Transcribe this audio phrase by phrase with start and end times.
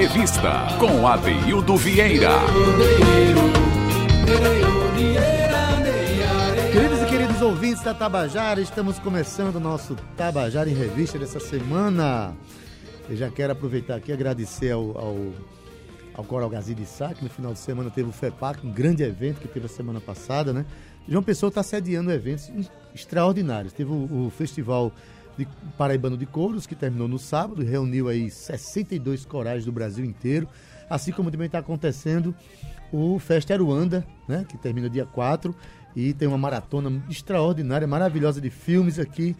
[0.00, 2.30] Revista, com Adeildo Vieira.
[6.72, 12.34] Queridos e queridos ouvintes da Tabajara, estamos começando o nosso Tabajara em Revista dessa semana.
[13.10, 15.16] Eu já quero aproveitar aqui e agradecer ao, ao,
[16.14, 19.02] ao Coral Gazi de Sá, que no final de semana teve o FEPAC, um grande
[19.02, 20.64] evento que teve a semana passada, né?
[21.06, 22.50] João Pessoa está sediando eventos
[22.94, 23.74] extraordinários.
[23.74, 24.94] Teve o, o Festival
[25.40, 30.46] de Paraibano de Couros, que terminou no sábado, reuniu aí 62 corais do Brasil inteiro,
[30.88, 32.34] assim como também está acontecendo
[32.92, 35.54] o Festa Aruanda, né, que termina dia 4,
[35.96, 39.34] e tem uma maratona extraordinária, maravilhosa de filmes aqui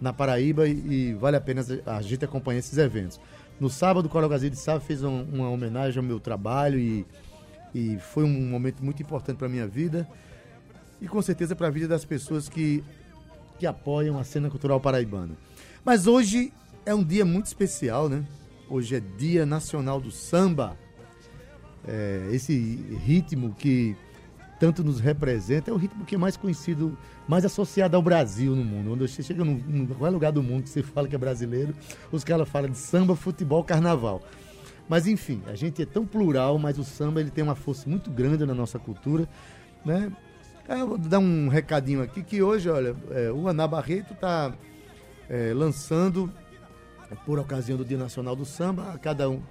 [0.00, 3.20] na Paraíba e, e vale a pena a gente acompanhar esses eventos.
[3.60, 7.06] No sábado, o Coral Gazeta de Sá fez um, uma homenagem ao meu trabalho e,
[7.74, 10.06] e foi um momento muito importante para a minha vida
[11.00, 12.82] e com certeza para a vida das pessoas que
[13.58, 15.36] que apoiam a cena cultural paraibana.
[15.84, 16.52] Mas hoje
[16.86, 18.24] é um dia muito especial, né?
[18.68, 20.76] Hoje é Dia Nacional do Samba.
[21.86, 22.54] É, esse
[23.04, 23.94] ritmo que
[24.58, 26.96] tanto nos representa é o ritmo que é mais conhecido,
[27.28, 28.90] mais associado ao Brasil no mundo.
[28.90, 31.74] Quando você chega em qualquer lugar do mundo que você fala que é brasileiro,
[32.10, 34.22] os caras falam de samba, futebol, carnaval.
[34.88, 38.10] Mas enfim, a gente é tão plural, mas o samba ele tem uma força muito
[38.10, 39.28] grande na nossa cultura,
[39.84, 40.10] né?
[40.66, 44.50] É, eu vou dar um recadinho aqui que hoje, olha, é, o Aná Barreto está
[45.28, 46.32] é, lançando,
[47.26, 49.42] por ocasião do Dia Nacional do Samba, cada, um,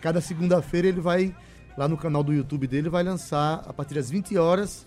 [0.00, 1.34] cada segunda-feira ele vai,
[1.76, 4.86] lá no canal do YouTube dele, vai lançar, a partir das 20 horas,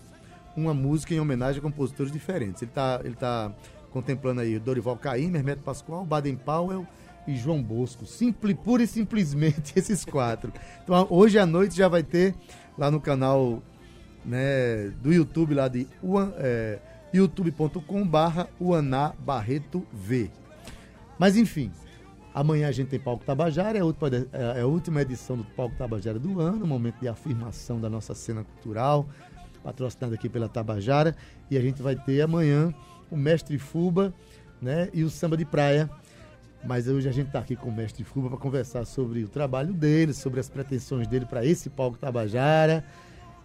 [0.56, 2.62] uma música em homenagem a compositores diferentes.
[2.62, 3.52] Ele está ele tá
[3.90, 6.86] contemplando aí Dorival Caymmi, Hermeto Pascoal, Baden Powell
[7.28, 8.06] e João Bosco.
[8.06, 10.50] Simples, pura e simplesmente esses quatro.
[10.82, 12.34] Então hoje à noite já vai ter
[12.78, 13.62] lá no canal
[14.26, 15.86] né, do YouTube lá de
[16.38, 16.78] é,
[17.14, 20.30] youtube.com barra Uaná Barreto V.
[21.18, 21.70] Mas enfim,
[22.34, 25.76] amanhã a gente tem Palco Tabajara, é a, última, é a última edição do Palco
[25.76, 29.08] Tabajara do ano, momento de afirmação da nossa cena cultural,
[29.62, 31.16] patrocinado aqui pela Tabajara,
[31.50, 32.74] e a gente vai ter amanhã
[33.10, 34.12] o Mestre Fuba
[34.60, 35.88] né, e o Samba de Praia.
[36.64, 39.72] Mas hoje a gente está aqui com o Mestre Fuba para conversar sobre o trabalho
[39.72, 42.84] dele, sobre as pretensões dele para esse Palco Tabajara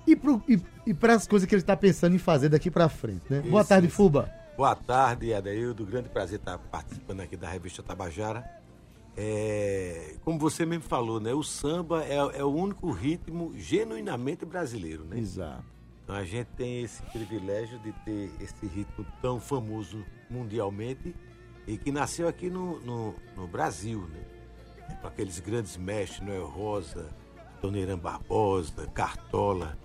[0.07, 0.17] e,
[0.47, 3.23] e, e para as coisas que ele está pensando em fazer daqui para frente.
[3.29, 3.39] Né?
[3.39, 3.95] Isso, Boa tarde, isso.
[3.95, 4.31] Fuba.
[4.57, 5.85] Boa tarde, Adaildo.
[5.85, 8.61] Grande prazer estar participando aqui da revista Tabajara.
[9.15, 11.33] É, como você mesmo falou, né?
[11.33, 15.19] O samba é, é, o único ritmo genuinamente brasileiro, né?
[15.19, 15.63] Exato.
[16.03, 21.15] Então a gente tem esse privilégio de ter esse ritmo tão famoso mundialmente
[21.67, 24.21] e que nasceu aqui no, no, no Brasil, né?
[25.01, 27.09] Com aqueles grandes mestres, Noel Rosa,
[27.61, 29.77] Dona Barbosa, Cartola,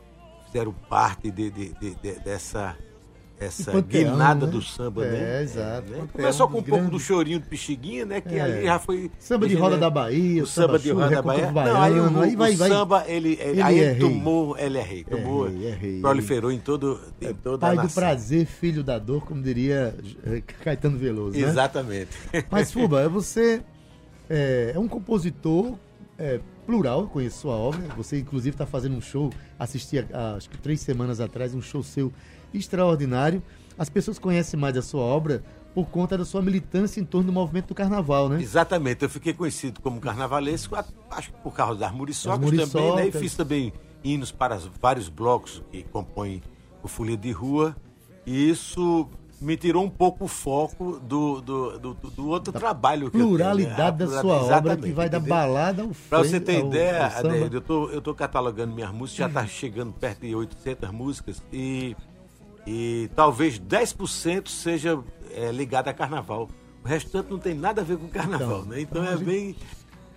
[0.56, 2.76] fizeram parte de, de, de, de dessa
[3.38, 4.52] essa panteão, guinada né?
[4.52, 5.42] do samba, é, né?
[5.42, 5.92] Exato.
[5.92, 6.08] É, né?
[6.10, 8.18] Começou com um pouco do chorinho do Pixiguinha, né?
[8.18, 8.40] Que é.
[8.40, 9.10] ali já foi.
[9.18, 11.52] Samba de roda da Bahia, o samba, samba de roda da Bahia.
[11.52, 12.68] Não, aí o, aí vai, o vai.
[12.70, 15.74] samba, ele, ele, ele aí é ele tomou, ele é rei, tomou, é rei, é
[15.74, 16.98] rei, proliferou em todo.
[17.20, 19.94] Em toda pai do prazer, filho da dor, como diria
[20.24, 21.38] eh, Caetano Veloso.
[21.38, 21.46] Né?
[21.46, 22.16] Exatamente.
[22.50, 23.62] Mas, Fuba, você
[24.30, 25.76] é, é um compositor
[26.18, 27.82] é, plural, eu conheço sua obra.
[27.96, 31.82] Você, inclusive, está fazendo um show, assisti, a, acho que três semanas atrás, um show
[31.82, 32.12] seu
[32.52, 33.42] extraordinário.
[33.78, 35.42] As pessoas conhecem mais a sua obra
[35.74, 38.40] por conta da sua militância em torno do movimento do carnaval, né?
[38.40, 39.02] Exatamente.
[39.02, 40.74] Eu fiquei conhecido como carnavalesco,
[41.10, 43.08] acho que por causa das muriçocas, também, né?
[43.08, 43.72] E fiz também
[44.02, 46.42] hinos para vários blocos que compõem
[46.82, 47.76] o Folia de Rua.
[48.24, 49.06] E isso
[49.40, 54.02] me tirou um pouco o foco do, do, do, do outro da trabalho que pluralidade
[54.02, 54.16] eu tenho, né?
[54.16, 57.60] da sua obra que vai da balada ao Para você ter ao, ideia, ao eu
[57.60, 61.94] tô, eu tô catalogando minhas músicas, já está chegando perto de 800 músicas e,
[62.66, 64.98] e talvez 10% seja
[65.30, 66.48] é, ligado a carnaval.
[66.82, 68.80] O restante não tem nada a ver com carnaval, então, né?
[68.80, 69.24] Então, então é gente...
[69.24, 69.56] bem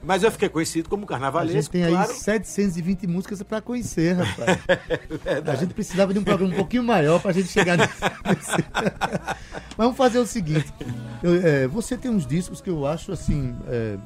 [0.01, 1.57] mas eu fiquei conhecido como carnavalesco.
[1.57, 2.09] A gente tem claro.
[2.09, 4.59] aí 720 músicas para conhecer, rapaz.
[5.45, 7.99] a gente precisava de um programa um pouquinho maior para a gente chegar nesse.
[9.75, 10.73] Mas vamos fazer o seguinte:
[11.21, 13.97] eu, é, você tem uns discos que eu acho assim é,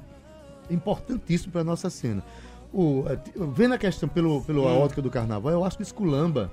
[0.70, 2.24] importantíssimo para nossa cena.
[2.74, 3.20] O, é,
[3.54, 4.80] vendo a questão pelo, pelo hum.
[4.80, 6.52] ótica do carnaval, eu acho que esculamba,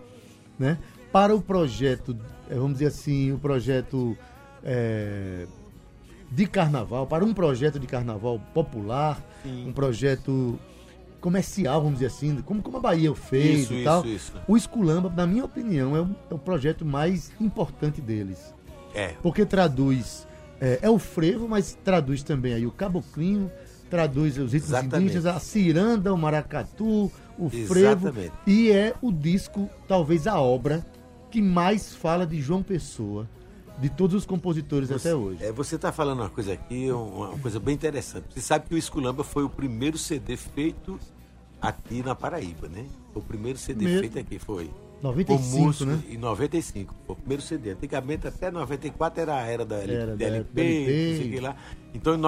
[0.59, 0.79] né?
[1.11, 2.17] Para o projeto,
[2.49, 4.17] é, vamos dizer assim, o projeto
[4.63, 5.47] é,
[6.31, 9.69] de carnaval, para um projeto de carnaval popular, Sim.
[9.69, 10.59] um projeto
[11.21, 14.01] comercial, vamos dizer assim, como, como a Bahia fez isso, e tal.
[14.05, 14.33] Isso, isso.
[14.47, 18.55] O Esculamba, na minha opinião, é o, é o projeto mais importante deles.
[18.95, 19.15] É.
[19.23, 20.27] Porque traduz.
[20.61, 23.51] É, é, o frevo, mas traduz também aí o caboclinho,
[23.89, 25.05] traduz os ritmos Exatamente.
[25.05, 28.09] indígenas, a ciranda, o maracatu, o frevo.
[28.09, 28.33] Exatamente.
[28.47, 30.85] E é o disco, talvez a obra,
[31.31, 33.27] que mais fala de João Pessoa
[33.81, 35.45] de todos os compositores você, até hoje.
[35.45, 38.27] É, você está falando uma coisa aqui, uma, uma, coisa bem interessante.
[38.31, 41.01] Você sabe que o Esculamba foi o primeiro CD feito
[41.61, 42.87] aqui na Paraíba, né?
[43.15, 44.01] O primeiro CD Mesmo.
[44.01, 44.71] feito aqui foi.
[45.03, 46.03] 95, músico, né?
[46.11, 47.71] Em 95, foi o primeiro CD.
[47.71, 51.41] Antigamente, até 94 era a era da, era DLP, da LP.
[51.41, 51.57] lá.
[51.95, 52.21] Então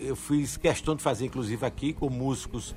[0.00, 2.74] eu fiz questão de fazer, inclusive, aqui com músicos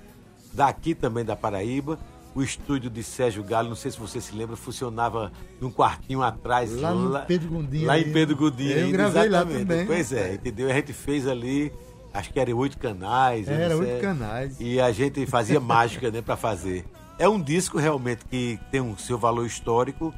[0.53, 1.97] daqui também da Paraíba
[2.33, 6.73] o estúdio de Sérgio Galo, não sei se você se lembra, funcionava num quartinho atrás.
[6.75, 7.85] Lá, lá em Pedro Gondim.
[7.85, 8.69] Lá em Pedro Gondim.
[8.69, 9.57] Eu ainda, gravei exatamente.
[9.57, 9.85] lá também.
[9.85, 10.69] Pois é, entendeu?
[10.69, 11.71] A gente fez ali,
[12.13, 13.47] acho que eram oito canais.
[13.47, 14.57] Era oito canais.
[14.59, 16.85] E a gente fazia mágica, né, para fazer.
[17.19, 20.13] É um disco realmente que tem o um seu valor histórico,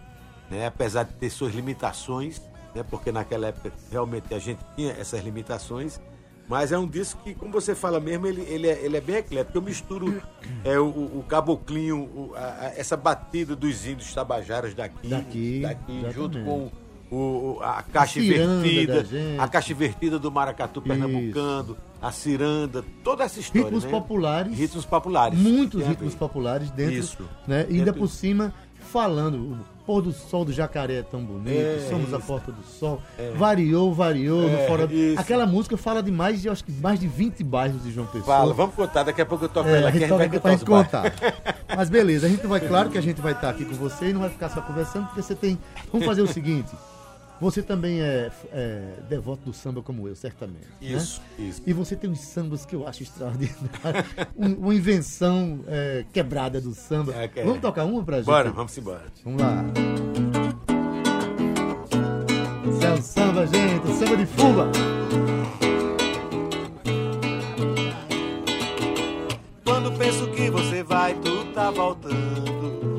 [0.49, 2.41] né, apesar de ter suas limitações,
[2.75, 5.99] né, porque naquela época realmente a gente tinha essas limitações
[6.47, 9.17] mas é um disco que, como você fala mesmo, ele, ele, é, ele é bem
[9.17, 9.57] eclético.
[9.57, 10.21] Eu misturo
[10.63, 16.43] é, o, o caboclinho, o, a, essa batida dos índios tabajaras daqui, daqui, daqui junto
[16.43, 16.71] com
[17.13, 19.05] o, a caixa invertida,
[19.37, 23.65] a caixa invertida do maracatu pernambucano, a ciranda, toda essa história.
[23.65, 23.91] Ritmos né?
[23.91, 24.57] populares.
[24.57, 25.39] Ritmos populares.
[25.39, 26.95] Muitos ritmos populares dentro.
[26.95, 27.29] Isso.
[27.47, 27.65] Né?
[27.69, 28.53] E ainda por cima,
[28.91, 32.15] falando pôr do sol do jacaré é tão bonito, é, somos isso.
[32.15, 33.01] a porta do sol.
[33.17, 33.31] É.
[33.31, 34.85] Variou, variou, é, fora.
[34.91, 35.19] Isso.
[35.19, 38.25] Aquela música fala de mais de, acho que mais de 20 bairros de João Pessoa.
[38.25, 40.39] Fala, vamos contar, daqui a pouco eu toco é, ela aqui, a gente, a gente
[40.39, 41.13] vai contar.
[41.75, 44.13] Mas beleza, a gente vai, claro que a gente vai estar aqui com você e
[44.13, 45.57] não vai ficar só conversando, porque você tem.
[45.91, 46.71] Vamos fazer o seguinte.
[47.43, 50.65] Você também é, é, devoto do samba como eu, certamente.
[50.81, 50.93] Né?
[50.93, 51.45] Isso, né?
[51.49, 51.61] isso.
[51.67, 53.59] E você tem uns sambas que eu acho extraordinário.
[54.37, 57.13] um, uma invenção é, quebrada do samba.
[57.13, 58.27] É, é, vamos tocar uma pra gente?
[58.27, 59.03] Bora, vamos embora.
[59.25, 59.61] Vamos lá.
[62.69, 64.71] Esse é o samba, gente, o samba de fuga.
[69.65, 72.92] Quando penso que você vai, tu tá voltando.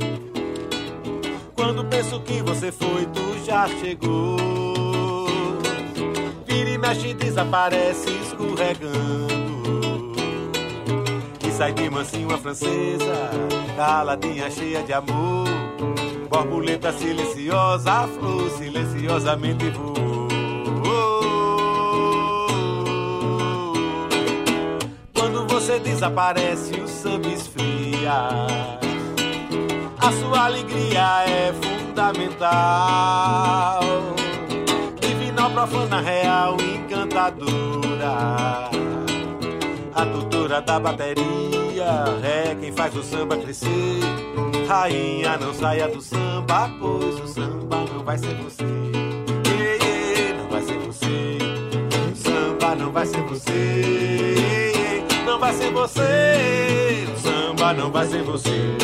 [1.94, 4.36] Penso que você foi, tu já chegou.
[6.44, 10.12] Vira e mexe, desaparece escorregando.
[11.46, 13.30] E sai de mansinho a francesa,
[13.76, 15.46] caladinha cheia de amor.
[16.28, 20.26] Borboleta silenciosa, a flor silenciosamente voou.
[25.14, 28.74] Quando você desaparece, o samba esfria
[30.04, 33.80] a sua alegria é fundamental.
[35.00, 38.70] Divinal, profana, real, encantadora.
[39.94, 44.00] A tutora da bateria é quem faz o samba crescer.
[44.66, 48.64] Rainha, não saia do samba, pois o samba não vai ser você.
[50.36, 51.38] Não vai ser você.
[52.12, 55.04] O samba não vai ser você.
[55.24, 57.06] Não vai ser você.
[57.14, 58.76] O samba não vai ser você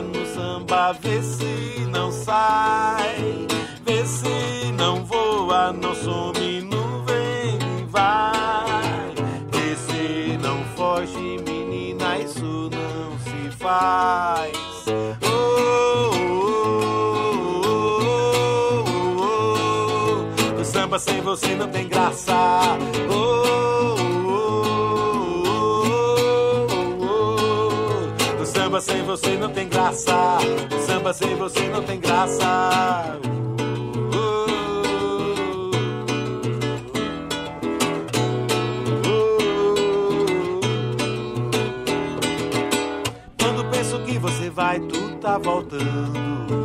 [0.00, 3.46] no samba, vê se não sai,
[3.84, 9.12] vê se não voa, não some, não vem vai,
[9.50, 14.52] vê se não foge, menina, isso não se faz.
[15.22, 16.10] Oh,
[17.66, 18.14] oh,
[20.56, 22.78] oh, o samba sem você não tem graça.
[28.82, 30.38] Sem você não tem graça.
[30.86, 33.18] Samba sem você não tem graça.
[43.40, 46.64] Quando penso que você vai, tu tá voltando.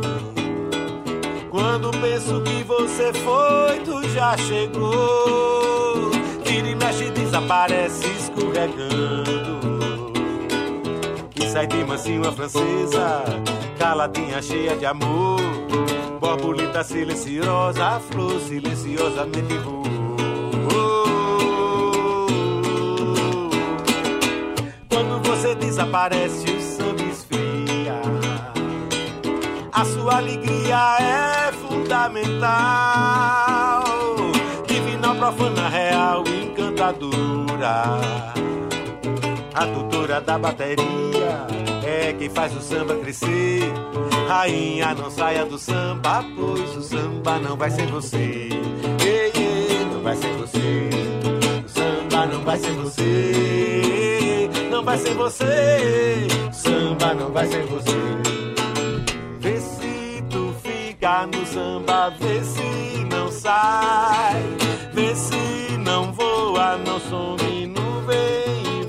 [1.50, 6.10] Quando penso que você foi, tu já chegou.
[6.44, 9.77] Vira e mexe, desaparece escorregando
[11.58, 13.24] sai de mansinho a francesa,
[13.76, 15.40] caladinha cheia de amor,
[16.20, 19.82] borboleta silenciosa, a flor silenciosamente voou.
[24.88, 28.00] Quando você desaparece, o samba esfria.
[29.72, 32.52] A sua alegria é fundamental,
[34.68, 38.28] divina, profana, real, encantadora
[39.58, 41.46] a tutora da bateria
[41.84, 43.62] é quem faz o samba crescer.
[44.28, 48.48] Rainha, não saia do samba, pois o samba não vai ser você.
[50.00, 50.90] vai ser você.
[51.64, 54.50] O samba não vai ser você.
[54.70, 56.28] Não vai ser você.
[56.48, 57.98] O samba não vai ser você.
[59.40, 64.40] Vê se tu fica no samba, vê se não sai.
[64.92, 67.66] Vê se não voa, não some e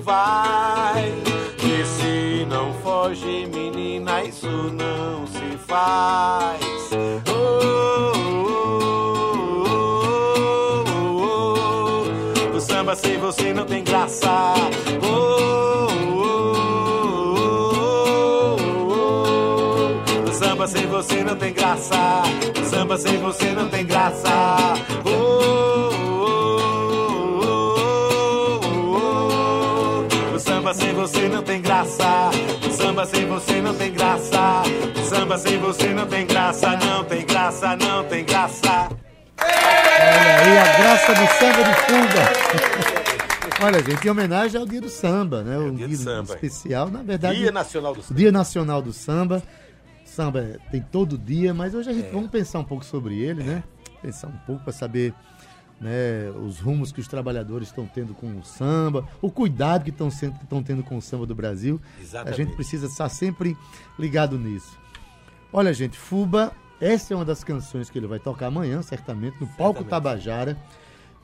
[0.09, 1.13] vai.
[1.59, 6.89] Vê se não foge, menina, isso não se faz.
[7.29, 7.59] Oh,
[8.31, 9.73] oh,
[10.87, 12.03] oh,
[12.53, 12.57] oh.
[12.57, 14.55] O samba sem você não tem graça.
[15.03, 16.33] Oh, oh,
[17.37, 18.57] oh,
[20.25, 20.29] oh.
[20.29, 22.23] O samba sem você não tem graça.
[22.59, 24.73] O samba sem você não tem graça.
[31.09, 32.29] Você não tem graça.
[32.71, 34.63] Samba sem você não tem graça.
[35.09, 36.77] Samba sem você não tem graça.
[36.77, 38.89] Não tem graça, não tem graça.
[39.39, 42.99] Olha aí a graça do samba de fuga.
[43.65, 45.57] Olha, gente, em homenagem ao Dia do Samba, né?
[45.57, 46.33] o dia do samba.
[46.33, 47.39] especial, na verdade.
[47.39, 48.17] Dia Nacional do Samba.
[48.17, 49.43] Dia Nacional do Samba.
[50.05, 53.43] Samba é- tem todo dia, mas hoje a gente vamos pensar um pouco sobre ele,
[53.43, 53.61] né?
[54.01, 55.13] Pensar um pouco para saber
[55.81, 60.11] né, os rumos que os trabalhadores estão tendo com o samba, o cuidado que estão
[60.11, 61.79] sendo- que estão tendo com o samba do Brasil.
[61.97, 62.37] A Exatamente.
[62.37, 63.55] gente precisa estar sempre
[63.97, 64.77] ligado nisso.
[65.53, 69.47] Olha, gente, Fuba, essa é uma das canções que ele vai tocar amanhã, certamente, no
[69.47, 69.89] Palco Certamente.
[69.89, 70.57] Tabajara,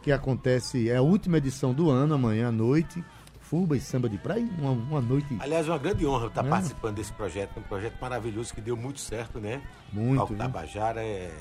[0.02, 3.04] que acontece, é a última edição do ano, amanhã à noite.
[3.42, 6.50] Fuba e samba de praia, uma, uma noite Aliás, é uma grande honra estar É.
[6.50, 9.62] participando desse projeto, um projeto maravilhoso que deu muito certo, né?
[9.94, 10.38] Muito, Palco viu?
[10.44, 11.32] Tabajara é,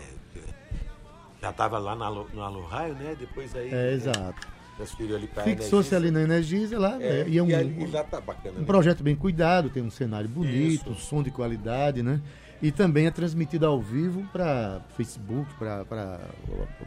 [1.44, 3.14] já estava lá na, no Alô Raio, né?
[3.18, 4.48] Depois aí É, né, exato.
[4.76, 8.02] transferiu ali para Fixou-se ali na Energisa lá, É, é, e é um, e, lá
[8.02, 8.56] tá bacana.
[8.56, 8.66] um né?
[8.66, 10.90] projeto bem cuidado, tem um cenário bonito, Isso.
[10.90, 12.20] um som de qualidade, né?
[12.62, 16.18] E também é transmitido ao vivo para Facebook, para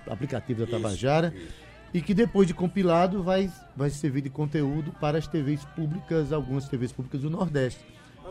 [0.10, 1.32] aplicativo da Isso, Tabajara.
[1.36, 1.68] isso.
[1.94, 6.68] E que depois de compilado vai, vai servir de conteúdo para as TVs públicas, algumas
[6.68, 7.80] TVs públicas do Nordeste.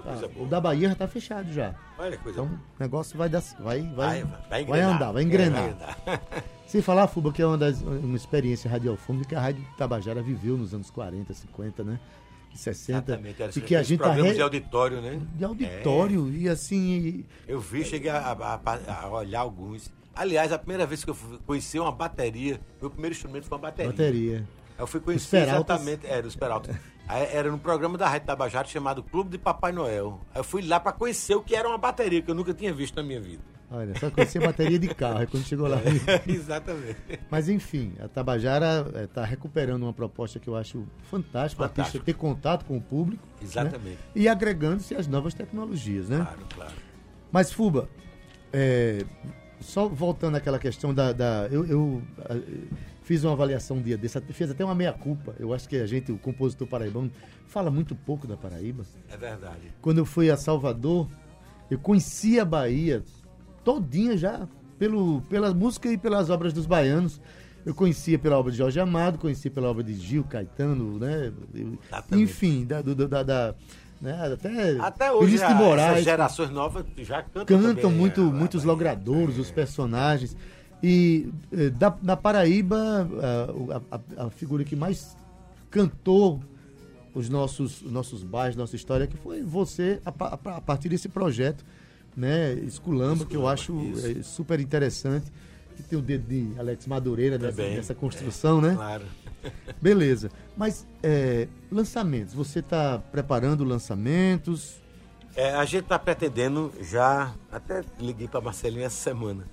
[0.02, 1.74] Tá, o da Bahia já está fechado já.
[1.98, 2.60] Olha que coisa Então boa.
[2.78, 4.94] o negócio vai dar, vai, vai, Vai, vai, vai engrenar.
[4.96, 5.62] andar, vai É, engrenar.
[5.62, 6.22] vai andar.
[6.66, 10.56] Sem falar, Fuba, que é uma, das, uma experiência radiofônica que a Rádio Tabajara viveu
[10.56, 12.00] nos anos 40, 50, né?
[12.52, 13.12] E 60.
[13.12, 13.42] Exatamente.
[13.42, 15.20] Era E que a gente tá programas re- de auditório, né?
[15.34, 17.24] de auditório e assim.
[17.46, 19.92] Eu vi, cheguei a, a- a olhar alguns.
[20.14, 23.62] Aliás, a primeira vez que eu fui conhecer uma bateria, meu primeiro instrumento foi uma
[23.62, 23.90] bateria.
[23.92, 24.48] Bateria.
[24.78, 26.76] Eu fui conhecer exatamente, era os Peraltas.
[27.08, 30.20] Aí Era num programa da Rádio Tabajara chamado Clube de Papai Noel.
[30.34, 32.96] Eu fui lá para conhecer o que era uma bateria, que eu nunca tinha visto
[32.96, 33.42] na minha vida.
[33.70, 35.78] Olha, só conhecia bateria de carro, aí quando chegou lá.
[36.26, 36.96] Exatamente.
[37.28, 42.14] Mas enfim, a Tabajara está recuperando uma proposta que eu acho fantástica, o artista ter
[42.14, 43.26] contato com o público.
[43.26, 43.34] né?
[43.42, 43.98] Exatamente.
[44.14, 46.18] E agregando-se às novas tecnologias, né?
[46.18, 46.72] Claro, claro.
[47.32, 47.88] Mas, Fuba,
[48.52, 49.04] é,
[49.60, 51.12] só voltando àquela questão da.
[51.12, 52.02] da- eu eu,
[53.02, 55.34] fiz uma avaliação um dia desse, fiz até uma meia-culpa.
[55.38, 57.10] Eu acho que a gente, o compositor paraibano,
[57.46, 58.84] fala muito pouco da Paraíba.
[59.08, 59.72] É verdade.
[59.80, 61.08] Quando eu fui a Salvador,
[61.70, 63.02] eu conheci a Bahia
[63.64, 64.48] todinha já,
[64.78, 67.20] pelo, pela música e pelas obras dos baianos.
[67.64, 71.32] Eu conhecia pela obra de Jorge Amado, conhecia pela obra de Gil, Caetano, né?
[71.52, 72.22] Exatamente.
[72.22, 73.54] enfim, da, do- da, da-
[74.00, 74.32] né?
[74.32, 78.20] até, Até hoje, Vinícius a, de Moraes, essas gerações novas já cantam cantam também, muito,
[78.20, 78.72] a muitos Bahia.
[78.72, 80.36] logradouros, os personagens.
[80.82, 85.16] E eh, da, na Paraíba, ah, a, a- a figura que mais
[85.70, 86.40] cantou
[87.14, 90.10] os nossos, os nossos bairros, nossa história, que foi você, a,
[90.56, 91.64] a partir desse projeto,
[92.14, 94.06] né, Esculamba, que eu Esculamba, acho isso.
[94.18, 95.32] eh, super interessante.
[95.76, 98.74] Que tem o dedo de Alex Madureira nessa, Também, nessa construção, né?
[98.74, 99.04] Claro.
[99.80, 100.30] Beleza.
[100.56, 104.80] Mas eh, lançamentos, você está preparando lançamentos?
[105.36, 109.44] É, a gente está pretendendo já, até liguei para Marcelinho essa semana,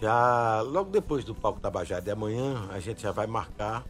[0.00, 3.84] já logo depois do Palco Tabajara de amanhã, a gente já vai marcar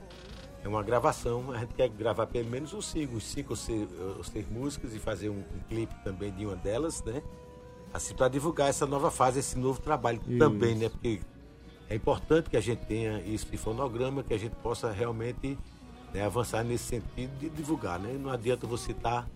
[0.62, 1.50] é uma gravação.
[1.52, 4.94] A gente quer gravar pelo menos uns cinco, uns cinco ou seis, ou seis músicas
[4.94, 7.22] e fazer um, um clipe também de uma delas, né?
[7.92, 10.38] Assim, para divulgar essa nova fase, esse novo trabalho Isso.
[10.38, 10.88] também, né?
[10.88, 11.20] Porque
[11.90, 15.58] é importante que a gente tenha isso de fonograma, que a gente possa realmente
[16.14, 18.16] né, avançar nesse sentido de divulgar, né?
[18.18, 19.28] Não adianta você estar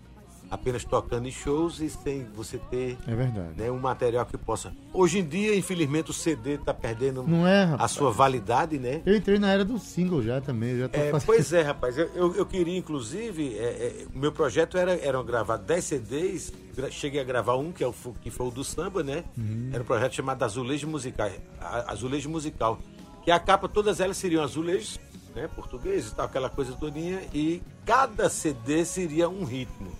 [0.49, 3.53] apenas tocando em shows e sem você ter É verdade.
[3.57, 4.71] né, um material que possa.
[4.93, 9.01] Hoje em dia, infelizmente, o CD está perdendo Não é, a sua validade, né?
[9.05, 10.77] Eu entrei na era do single já também.
[10.79, 11.97] Já É, fazendo- pois é, rapaz.
[11.97, 16.53] Eu, eu, eu queria, inclusive, é, é, o meu projeto era, era gravar 10 CDs.
[16.91, 19.23] Cheguei a gravar um, que, é o, que foi o do samba, né?
[19.37, 19.69] Uhum.
[19.71, 21.29] Era um projeto chamado Azulejo Musical.
[21.87, 22.79] Azulejo Musical.
[23.23, 24.99] Que a capa, todas elas seriam azulejos,
[25.35, 25.47] né?
[25.55, 27.21] Portugueses tal, aquela coisa todinha.
[27.33, 29.91] E cada CD seria um ritmo.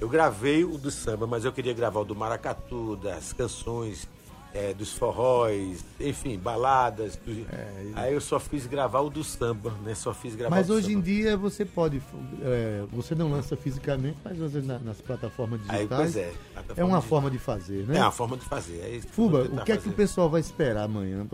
[0.00, 4.08] Eu gravei o do samba, mas eu queria gravar o do maracatu, das canções
[4.54, 7.16] é, dos forróis, enfim, baladas.
[7.16, 7.46] do-
[7.94, 9.94] Aí eu só fiz gravar o do samba, né?
[9.94, 11.04] Só fiz gravar Mas hoje em samba.
[11.04, 12.00] dia você pode.
[12.42, 16.00] é, você não lança fisicamente, mas você na- nas plataformas Aí, digitais.
[16.00, 16.32] pois é.
[16.76, 17.98] É uma forma de fazer, né?
[17.98, 18.78] É uma forma de fazer.
[18.78, 19.96] É Fuba, o que é que o fazer.
[19.96, 21.26] pessoal vai esperar amanhã?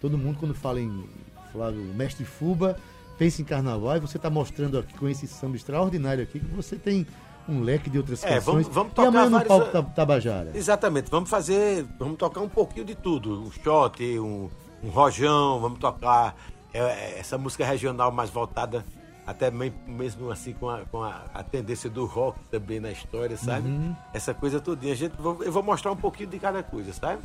[0.00, 1.04] Todo mundo, quando fala em
[1.52, 2.76] Flávio, mestre Fuba,
[3.16, 6.74] pensa em carnaval e você está mostrando aqui com esse samba extraordinário aqui que você
[6.76, 7.06] tem
[7.50, 8.44] um leque de outras É, canções.
[8.44, 10.50] vamos- vamos e tocar amanhã no vários- palco Tab- Tabajara.
[10.54, 14.48] Exatamente, vamos fazer, vamos tocar um pouquinho de tudo, um shot, um,
[14.82, 16.34] um rojão, vamos tocar
[16.72, 18.84] é, é, essa música regional mais voltada
[19.26, 23.36] até me- mesmo assim com, a, com a, a tendência do rock também na história,
[23.36, 23.68] sabe?
[23.68, 23.94] Uhum.
[24.14, 24.92] Essa coisa todinha.
[24.92, 27.22] A gente, eu vou mostrar um pouquinho de cada coisa, sabe?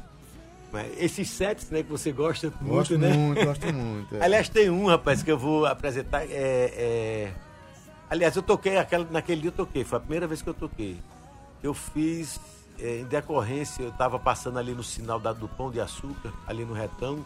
[0.72, 3.14] Mas Esses sets, né, que você gosta muito, Gosto né?
[3.14, 4.16] muito, gosto muito.
[4.18, 4.24] é.
[4.24, 6.24] Aliás, tem um, rapaz, que eu vou apresentar.
[6.24, 7.32] É, é...
[8.10, 10.98] Aliás, eu toquei aquela, naquele dia eu toquei, foi a primeira vez que eu toquei.
[11.64, 12.40] Eu fiz,
[12.80, 16.64] é, em decorrência, eu estava passando ali no sinal da, do Pão de Açúcar, ali
[16.64, 17.26] no retão.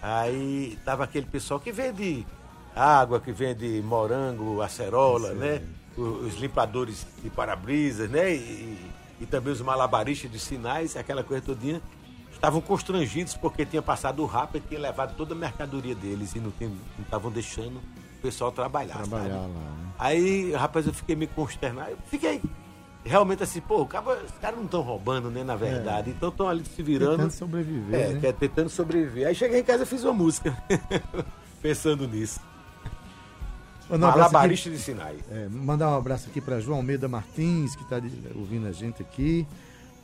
[0.00, 2.26] Aí tava aquele pessoal que vende
[2.74, 5.62] água, que vende morango, acerola, né?
[5.96, 8.34] O- Os limpadores de para-brisas, né?
[8.34, 8.90] E,
[9.20, 11.80] e também os malabaristas de sinais, aquela coisa todinha.
[12.32, 16.40] Estavam constrangidos porque tinha passado o rápido e tinha levado toda a mercadoria deles e
[16.40, 16.52] não
[16.98, 17.80] estavam deixando
[18.22, 18.94] pessoal trabalhar.
[18.98, 19.34] Trabalhar sabe?
[19.34, 19.48] lá.
[19.48, 19.92] né?
[19.98, 21.90] Aí, rapaz, eu fiquei me consternado.
[21.90, 22.40] Eu fiquei
[23.04, 26.10] realmente assim, pô, cara- os caras não estão roubando, né, na verdade.
[26.10, 27.16] Então estão ali se virando.
[27.16, 28.00] Tentando sobreviver.
[28.00, 28.28] É, né?
[28.28, 29.26] é tentando sobreviver.
[29.26, 30.56] Aí cheguei em casa e fiz uma música.
[31.60, 32.40] Pensando nisso.
[33.90, 35.20] Mandar um Malabarista de sinais.
[35.30, 38.00] É, mandar um abraço aqui para João Almeida Martins, que está
[38.34, 39.46] ouvindo a gente aqui,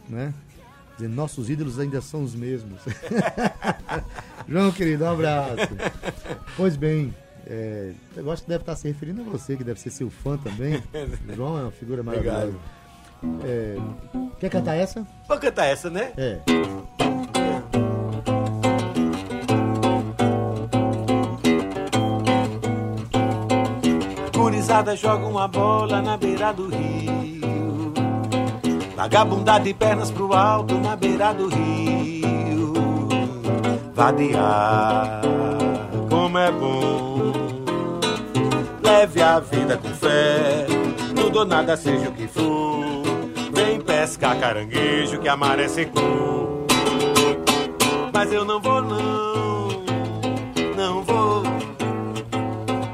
[0.08, 0.34] né?
[0.96, 2.80] Dizendo, nossos ídolos ainda são os mesmos.
[4.48, 5.68] João, querido, um abraço.
[6.56, 7.14] Pois bem,
[7.46, 10.36] é, eu acho que deve estar se referindo a você, que deve ser seu fã
[10.36, 10.82] também.
[11.34, 12.54] João é uma figura maravilhosa.
[13.44, 13.76] É,
[14.38, 15.06] quer cantar essa?
[15.26, 16.12] Vou cantar essa, né?
[16.16, 16.38] É.
[24.32, 27.92] Gurizada joga uma bola na beira do rio.
[28.96, 32.72] Vagabundar de pernas pro alto na beira do rio.
[33.94, 35.22] Vadear,
[36.08, 36.87] como é bom.
[38.98, 40.66] Leve a vida com fé,
[41.14, 42.80] tudo ou nada seja o que for.
[43.52, 46.66] Vem pescar caranguejo que a maré secou.
[48.12, 49.68] Mas eu não vou não,
[50.76, 51.44] não vou.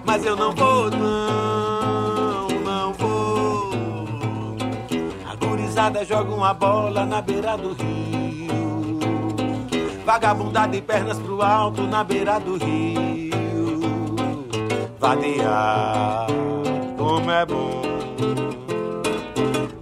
[0.04, 3.70] Mas eu não vou não, não vou.
[5.26, 9.00] A gurizada joga uma bola na beira do rio.
[10.04, 13.03] Vagabundar de pernas pro alto na beira do rio.
[15.04, 16.26] Vadear,
[16.96, 17.82] como é bom.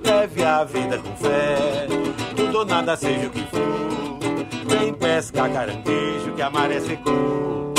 [0.04, 1.86] Leve a vida com fé,
[2.34, 4.18] tudo ou nada seja o que for.
[4.66, 7.72] Vem pescar caranguejo que a maré secou.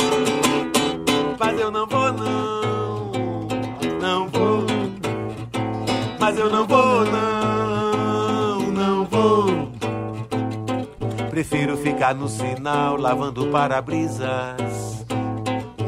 [1.37, 3.11] Mas eu não vou não,
[3.99, 4.65] não vou.
[6.17, 9.69] Mas eu não vou não, não vou.
[11.29, 15.02] Prefiro ficar no sinal lavando para-brisas.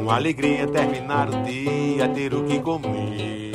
[0.06, 3.50] Uma alegria terminar o dia, ter o que comer.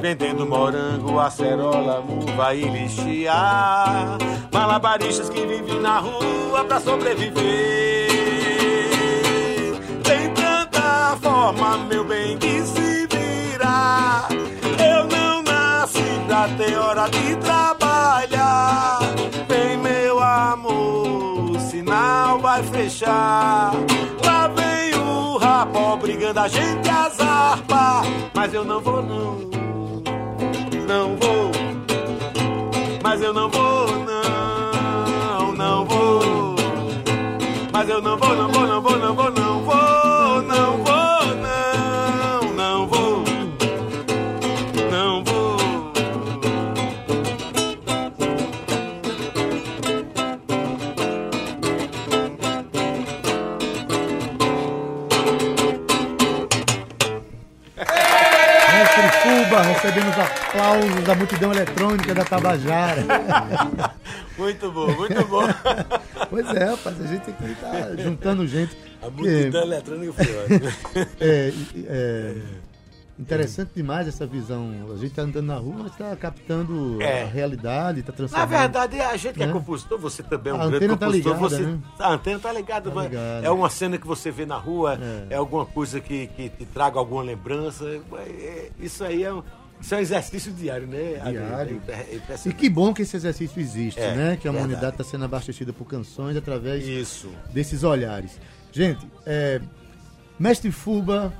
[0.00, 4.16] Vendendo morango, acerola, muva e lixiá.
[4.52, 7.32] Malabaristas que vivem na rua pra sobreviver.
[10.04, 14.28] Tem tanta forma, meu bem, de se virar.
[14.78, 19.00] Eu não nasci pra ter hora de trabalhar.
[19.48, 23.72] Vem, meu amor, o sinal vai fechar.
[24.24, 24.71] Lá vem
[25.92, 28.08] rapó brigando a gente as harpas.
[28.34, 29.38] Mas eu não vou, não.
[30.86, 31.50] Não vou.
[33.02, 35.52] Mas eu não vou, não.
[35.52, 36.56] Não vou.
[37.72, 39.30] Mas eu não vou, não vou, não vou, não vou,
[61.02, 63.02] aplausos da multidão eletrônica da Tabajara.
[64.38, 65.42] Muito bom, muito bom.
[66.30, 68.76] pois é, rapaz, a gente aqui tá juntando gente.
[69.02, 70.72] A multidão eletrônica foi ótima.
[71.20, 71.52] É,
[71.84, 72.34] é,
[73.18, 74.72] interessante demais essa visão.
[74.92, 77.22] A gente tá andando na rua, mas tá captando É.
[77.22, 78.48] a realidade, tá Na transformando.
[78.48, 79.52] verdade, a gente que é Né?
[79.52, 81.32] compositor, você também é um A grande tá compositor.
[81.34, 81.78] ligada, você, né?
[81.98, 82.90] A antena tá ligada.
[82.90, 83.46] Tá ligada.
[83.46, 84.98] É uma cena que você vê na rua,
[85.30, 85.34] É.
[85.34, 87.84] é, alguma coisa que, que te traga alguma lembrança.
[87.86, 89.42] é- é- isso aí é, um-
[89.82, 91.20] Isso é um exercício diário, né?
[91.28, 91.82] Diário.
[91.88, 94.36] É, é E que bom que esse exercício existe, É, né?
[94.40, 94.56] Que a verdade.
[94.68, 97.28] humanidade está sendo abastecida por canções através Isso.
[97.52, 98.38] desses olhares.
[98.70, 99.60] Gente, é,
[100.38, 101.32] Mestre Fuba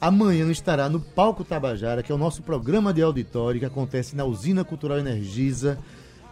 [0.00, 4.24] amanhã estará no Palco Tabajara, que é o nosso programa de auditório que acontece na
[4.24, 5.78] Usina Cultural Energisa,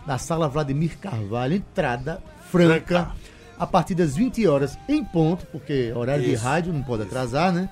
[0.07, 2.21] na Sala Vladimir Carvalho, entrada
[2.51, 3.13] franca, Franca.
[3.59, 7.53] a partir das 20 horas em ponto, porque horário de Isso, rádio não pode atrasar,
[7.53, 7.69] né?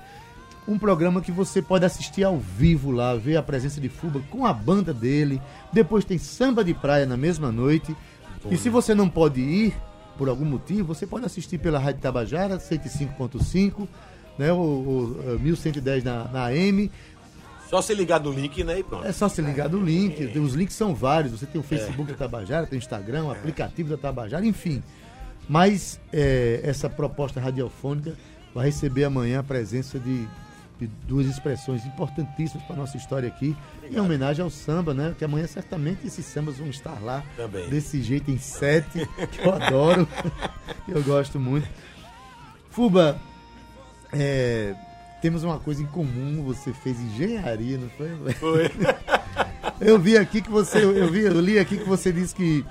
[0.69, 4.45] Um programa que você pode assistir ao vivo lá, ver a presença de Fuba com
[4.45, 5.41] a banda dele.
[5.73, 7.95] Depois tem samba de praia na mesma noite.
[8.51, 9.73] E se você não pode ir,
[10.15, 13.87] por algum motivo, você pode assistir pela Rádio Tabajara, 105.5,
[14.37, 16.91] né, o, o, eh, 1110 na, na AM.
[17.67, 18.77] Só se ligar no link, né?
[18.77, 19.07] E pronto.
[19.07, 20.37] É só se ligar no link.
[20.37, 21.31] Os links são vários.
[21.31, 24.83] Você tem o Facebook da Tabajara, tem o Instagram, o aplicativo da Tabajara, enfim.
[25.47, 28.15] Mas eh, essa proposta radiofônica
[28.53, 30.27] vai receber amanhã a presença de,
[30.79, 33.55] de duas expressões importantíssimas para a nossa história aqui,
[33.91, 35.13] em homenagem ao samba, né?
[35.17, 37.69] Que amanhã certamente esses sambas vão estar lá Também.
[37.69, 40.07] desse jeito em sete, que eu adoro,
[40.85, 41.67] que eu gosto muito.
[42.69, 43.19] Fuba,
[44.13, 44.73] é,
[45.21, 48.33] temos uma coisa em comum, você fez engenharia, não foi?
[48.35, 48.71] Foi.
[49.81, 52.65] Eu vi aqui que você, eu vi, eu li aqui que você disse que,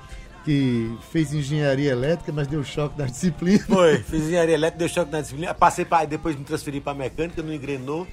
[0.44, 3.64] que fez engenharia elétrica, mas deu choque na disciplina.
[3.66, 3.98] Foi.
[3.98, 5.54] Fiz engenharia elétrica, deu choque na disciplina.
[5.54, 8.06] Passei para depois me transferi para mecânica, não engrenou.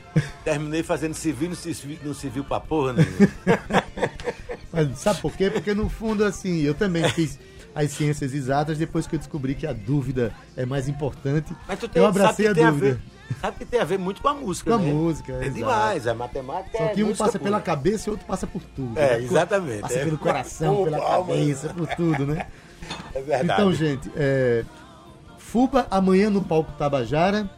[0.43, 3.29] Terminei fazendo civil, não civil, não civil pra porra nenhuma.
[4.71, 5.49] Mas sabe por quê?
[5.49, 7.39] Porque no fundo, assim, eu também fiz
[7.73, 11.53] as ciências exatas depois que eu descobri que a dúvida é mais importante.
[11.67, 12.99] Mas tu tem, eu abracei a dúvida.
[13.41, 14.91] Sabe que tem a ver muito com a música, Com a né?
[14.93, 15.53] música, É exato.
[15.53, 17.51] demais, a matemática Só é que um música passa pura.
[17.51, 18.97] pela cabeça e outro passa por tudo.
[18.99, 19.23] É, né?
[19.23, 20.03] exatamente, Passa é.
[20.05, 21.27] pelo coração, pela palma.
[21.33, 22.47] cabeça, por tudo, né?
[23.13, 23.43] É verdade.
[23.61, 24.63] Então, gente, é,
[25.37, 27.49] Fuba amanhã no palco Tabajara,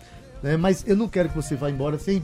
[0.43, 2.23] né, mas eu não quero que você vá embora sem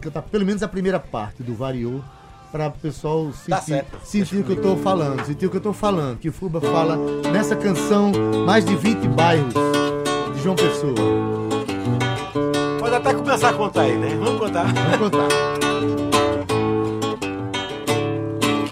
[0.00, 2.02] cantar pelo menos a primeira parte do Variou,
[2.50, 3.98] para o pessoal Tá sentir, certo.
[4.04, 6.60] sentir o que eu estou falando, sentir o que eu estou falando, que o Fuba
[6.60, 6.96] fala
[7.30, 8.10] nessa canção
[8.44, 9.54] mais de 20 bairros
[10.34, 11.49] de João Pessoa.
[13.30, 14.08] Começar a contar aí, né?
[14.16, 14.64] Vamos contar.
[14.64, 15.28] Vamos contar.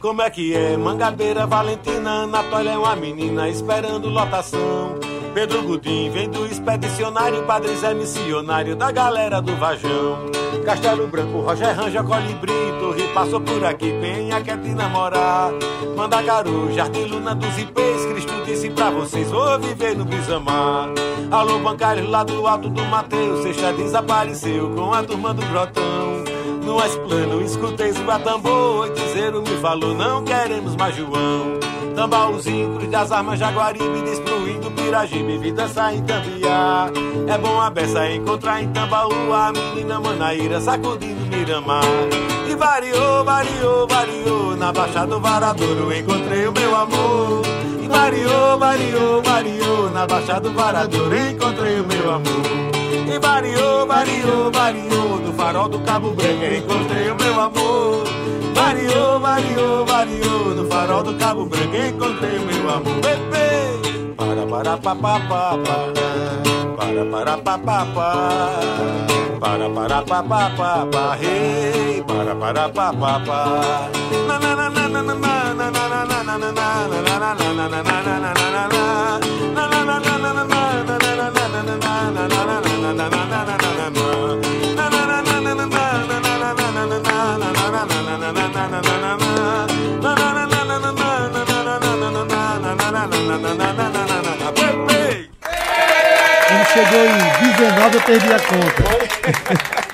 [0.01, 0.77] Como é que é?
[0.77, 4.97] Mangabeira, Valentina, Anatólia é uma menina esperando lotação.
[5.33, 10.27] Pedro Gudim vem do expedicionário, Padre Zé missionário da galera do Vajão.
[10.69, 15.51] Castelo Branco, Roger Ranja, Colibri, Torre passou por aqui, Penha quer te namorar.
[15.97, 20.91] Mandacaru, Jardim Luna dos Ipês, Cristo disse pra vocês, vou viver no Brisamar.
[21.31, 26.25] Alô, bancário lá do alto do Mateus, sexta desapareceu com a turma do Grotão.
[26.63, 26.77] No
[27.09, 31.68] plano, escutei o tambor, dizeram me falou, não queremos mais João.
[31.99, 36.89] Tambaúzinho, cruz das armas, Jaguaribe, destruindo Pirajibe, vi dançar em Tambiá.
[37.27, 41.83] É bom a beça encontrar em Tambaú a menina Manaíra sacudindo Miramar.
[42.49, 47.43] E variou, variou, variou, na Baixada do Varadouro encontrei o meu amor.
[47.83, 52.78] E variou, variou, variou, na Baixada do Varadouro encontrei o meu amor.
[53.11, 58.05] E variou, variou, variou No farol do Cabo Branco encontrei o meu amor
[58.55, 63.59] Variou, variou, variou No farol do Cabo Branco encontrei o meu amor Bebê
[64.17, 65.89] Para, para, pa, pa, pa, pa.
[66.77, 68.51] Para, para, pa, pa, pa.
[69.41, 71.17] Para, para, pa, pa, pa, pa.
[71.21, 73.89] Hey, para, para, pa, pa, pa.
[74.27, 76.69] Na, na, na, na, na, na, na, na, na, na, na, na, na, na,
[82.89, 83.05] quando
[96.73, 97.19] chegou em
[97.57, 99.79] 19, eu perdi a conta.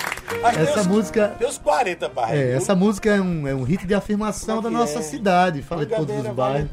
[0.44, 2.34] Essa música Deus 40 barras.
[2.34, 5.02] É, essa música é um, é um hit de afirmação da que nossa é?
[5.02, 5.62] cidade.
[5.62, 6.70] Fala de todos os bairros.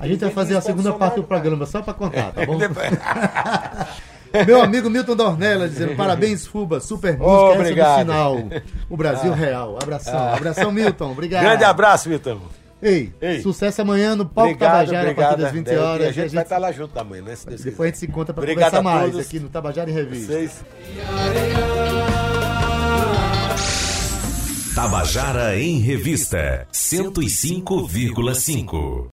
[0.00, 2.58] A gente vai fazer a segunda parte do programa só pra contar, tá bom?
[4.46, 7.98] Meu amigo Milton Dornella dizendo parabéns, Fuba, super música essa do Obrigado.
[8.00, 8.36] sinal.
[8.88, 9.78] O Brasil real.
[9.82, 11.12] Abração, abração, Milton.
[11.12, 11.42] Obrigado.
[11.42, 12.38] Grande abraço, Milton.
[12.80, 13.42] Ei, Ei.
[13.42, 15.28] sucesso amanhã no Palco Obrigado, Tabajara a obrigado.
[15.30, 16.08] partir das 20 Daí horas.
[16.08, 17.34] A gente vai estar lá junto amanhã, né?
[17.36, 19.26] Se Deus Depois a gente se encontra pra Obrigado conversar a mais todos.
[19.26, 20.32] aqui no Tabajara em Revista.
[20.32, 20.64] Vocês.
[24.74, 29.06] Tabajara em Revista 105,5.